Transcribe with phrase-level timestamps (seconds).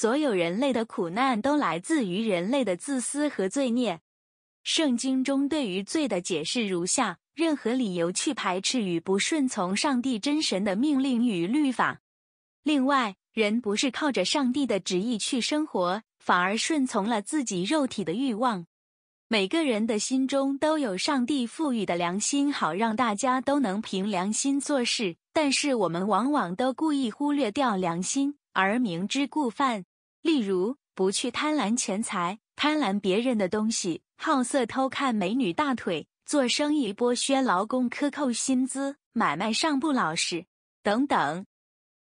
[0.00, 3.98] 所有人类的苦难都来自于人类的自私和罪孽。
[4.62, 11.98] 圣经中对于罪的解释如下：任何理由去排斥与不顺从上帝真神的命令与律法。
[12.62, 18.66] 另外，人不是靠着上帝的旨意去生活，反而顺从了自己肉体的欲望。
[19.26, 25.16] 每个人的心中都有上帝赋予的良心，好让大家都能凭良心做事。
[25.32, 29.84] 但是我们往往都故意忽略掉良心，而明知故犯。
[30.28, 40.44] 例如，不去贪婪钱财，贪婪别人的东西，好色偷看美女大腿，做生意剥削劳工，克扣薪资，买卖上不老实，
[40.82, 41.46] 等等。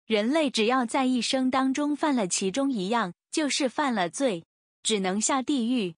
[0.07, 4.43] 人类只要在一生当中犯了其中一样，就是犯了罪，
[4.81, 5.93] 只能下地狱。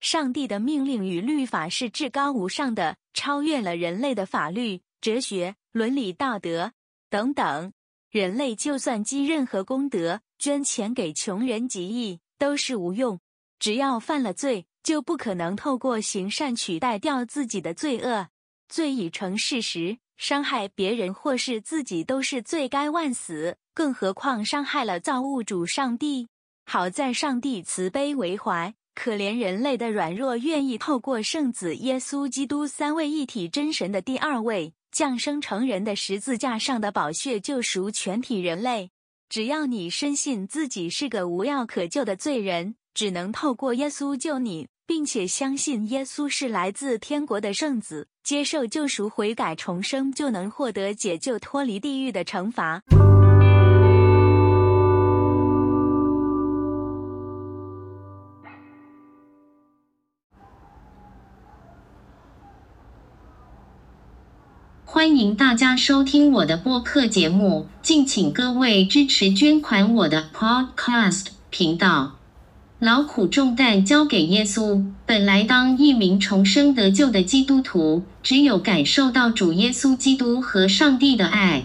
[0.00, 6.74] 上帝的命令与律法是至高无上的，超越了人类的法律、哲学、伦理道德
[7.10, 7.72] 等等。
[8.08, 13.20] 人类就算积任何功德，捐钱给穷人极义，都是无用。
[13.58, 18.28] 只要犯了罪，就不可能透过行善取代掉自己的罪恶。
[18.68, 19.98] 罪已成事实。
[20.16, 26.28] 伤害别人或是自己都是罪该万死，更何况伤害了造物主上帝。
[26.64, 38.90] 好在上帝慈悲为怀，可怜人类的软弱，愿意透过圣子耶稣基督三位一体真神的第二位降生成人的十字架上的宝血救赎全体人类。
[39.28, 44.68] 只要你深信自己是个无药可救的罪人，只能透过耶稣救你。
[44.88, 52.80] 并且相信耶稣是来自天国的圣子，接受救赎、悔改、重生，就能获得解救、脱离地狱的惩罚。
[64.96, 72.14] 欢迎大家收听我的播客节目，敬请各位支持捐款我的 Podcast 频道。
[72.78, 74.82] 劳苦重担交给耶稣。
[75.04, 81.64] 本来当一名重生得救的基督徒，只有感受到主耶稣基督和上帝的爱。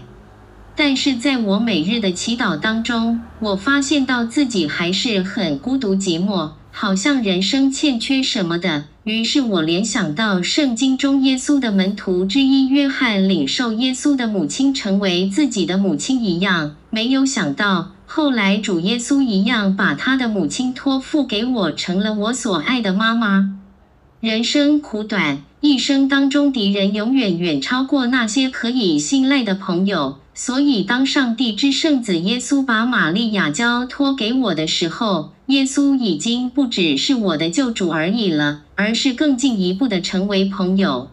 [0.76, 8.86] 但是在我每日的祈祷当中，我发现到自己还是很孤独寂寞，好像人生欠缺什么的。
[9.04, 17.92] 于是我联想到圣经中耶稣的门徒之一约翰领受耶稣的母亲成为自己的母亲一样，没有想到。
[18.06, 23.61] 后来，主耶稣一样把他的母亲托付给我，成了我所爱的妈妈。
[24.22, 30.20] 人生苦短，一生当中敌人永远远超过那些可以信赖的朋友。
[30.36, 41.10] 所以，当上帝之圣子耶稣把玛利亚交托给我的时候，耶稣已经不只是我的救主而已了，而是更进一步的成为朋友。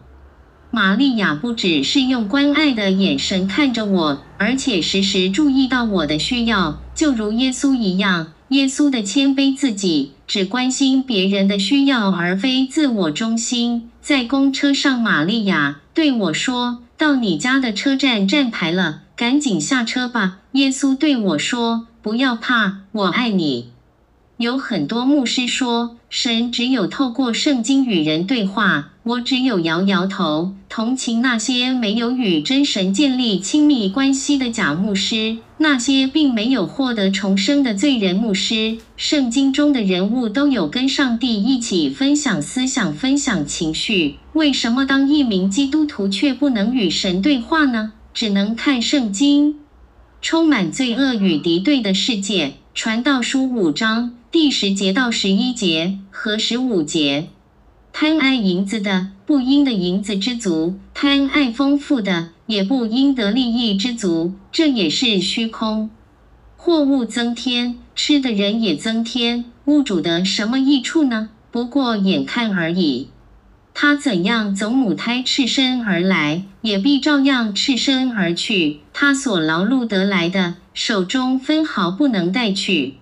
[0.69, 8.33] 玛利亚不只是用关爱的眼神看着我，而且时时注意到我的需要，就如耶稣一样。
[8.49, 13.89] 耶稣的谦卑自己，只关心别人的需要，而非自我中心。
[14.01, 23.69] 在公车上，玛利亚对我说：“到你家的车站站牌了，赶紧下车吧。”耶稣对我说：“不要怕，我爱你。”
[24.37, 28.93] 有很多牧师说，神只有透过圣经与人对话。
[29.03, 38.77] 我只有摇摇头，同情那些没有与真神建立亲密关系的假牧师，那些并没有获得重生的罪人牧师。
[38.95, 44.15] 圣经中的人物都有跟上帝一起分享思想、分享情绪。
[44.33, 47.91] 为什么当一名基督徒却不能与神对话呢？
[48.13, 49.55] 只能看圣经。
[50.21, 52.53] 充满罪恶与敌对的世界。
[52.73, 54.15] 传道书五章。
[54.31, 57.29] 第十节到十一节和十五节，
[57.91, 65.91] 贪爱银子的不应的银子之足，贪爱丰富的也不应得利益之足，这也是虚空。
[66.57, 71.29] 货物增添，吃的人也增添，物主的什么益处呢？
[71.51, 73.09] 不过眼看而已。
[73.75, 78.79] 他怎样走母胎赤身而来，也必照样赤身而去。
[78.93, 82.95] 他所劳碌得来的，手中分毫不能带去。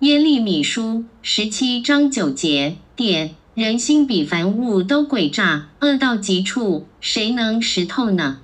[0.00, 8.40] 耶利米书十七章九节，点人心比凡物都诡诈，恶到极处，谁能识透呢？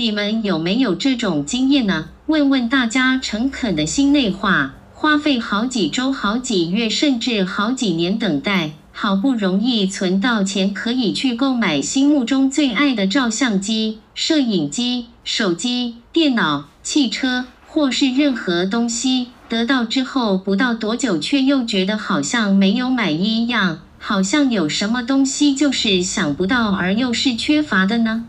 [0.00, 2.08] 你们有没有这种经验呢？
[2.24, 19.26] 问问大家诚恳的心内话，花费好几周、好几月，甚至好几年等待，好不容易存到钱，可以去购买心目中最爱的照相机、摄影机、手机、电脑、汽车，或是任何东西。
[19.50, 28.24] 得到之后不到多久，却又觉得好像没有买一样，好像有什么东西就是想不到，而又是缺乏的呢？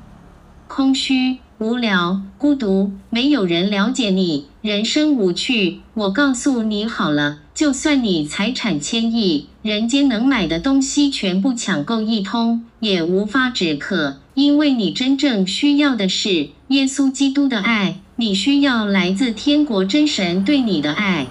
[0.68, 5.82] 空虚、无聊、孤独，没有人了解你，人生无趣。
[5.94, 21.28] 我告诉你好了，就算你财产千亿，人间能买的东西全部抢购一通，也无法止渴，因为你真正需要的是耶稣基督的爱，你需要来自天国真神对你的爱。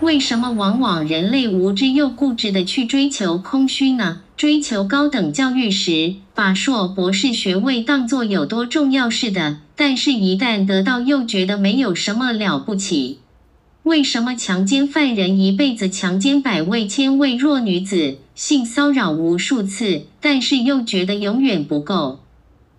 [0.00, 4.20] 为什么往往人类无知又固执的去追求空虚呢？
[4.36, 13.18] 追求高等教育时，把硕博士学位当作有多重要似的，但是，一旦得到又觉得没有什么了不起。
[13.82, 22.20] 为什么强奸犯人一辈子强奸百位、千位弱女子，性骚扰无数次，但是又觉得永远不够？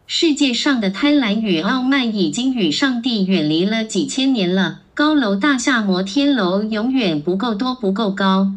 [0.08, 4.80] 世界上的贪婪与傲慢已经与上帝远离了几千年了。
[5.00, 8.52] 高楼大厦、摩天楼永远不够多、不够高。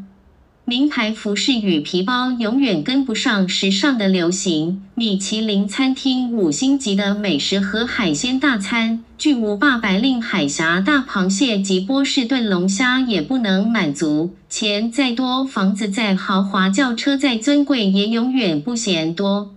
[0.65, 4.83] 名牌服饰与皮包永远跟不上时尚的流行。
[4.97, 14.35] 米其林餐厅五星级的美食和海鲜大餐，巨无霸白令海峡大螃蟹及波士顿龙虾也不能满足。
[14.49, 19.55] 钱再多，房子再豪华，轿车再尊贵，也永远不嫌多。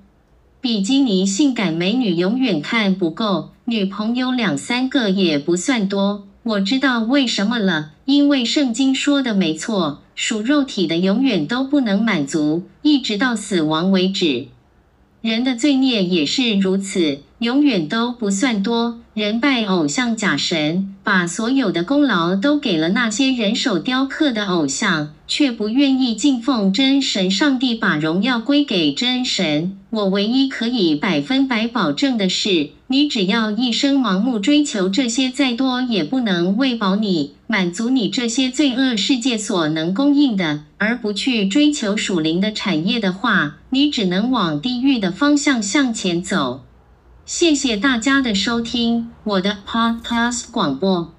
[0.62, 6.28] 比基尼性感美女永远看不够，女朋友两三个也不算多。
[6.46, 14.46] 我知道为什么了，因为圣经说的没错，属肉体的永远都不能满足，一直到死亡为止。
[15.24, 19.00] 人的罪孽也是如此，永远都不算多。
[19.14, 29.78] 人拜偶像假神，把所有的功劳都给了那些人手雕刻的偶像，却不愿意敬奉真神上帝，把荣耀归给真神。
[29.90, 46.65] 我唯一可以百分百保证的是，你只要一生盲目追求这些，再多也不能喂饱你，满足你这些罪恶世界所能供应的，而不去追求属灵的产业的话，你只能往地狱的方向向前走。
[47.26, 51.15] 谢谢大家的收听，我的 Podcast 广播。